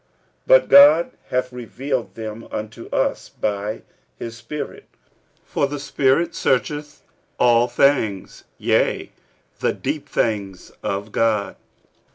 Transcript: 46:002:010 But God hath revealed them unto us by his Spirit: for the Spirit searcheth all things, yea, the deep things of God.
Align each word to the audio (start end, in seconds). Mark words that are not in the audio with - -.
46:002:010 0.47 0.47
But 0.47 0.67
God 0.69 1.11
hath 1.29 1.53
revealed 1.53 2.15
them 2.15 2.47
unto 2.51 2.87
us 2.87 3.29
by 3.29 3.83
his 4.17 4.35
Spirit: 4.35 4.87
for 5.45 5.67
the 5.67 5.79
Spirit 5.79 6.33
searcheth 6.33 7.03
all 7.37 7.67
things, 7.67 8.43
yea, 8.57 9.11
the 9.59 9.73
deep 9.73 10.09
things 10.09 10.71
of 10.81 11.11
God. 11.11 11.55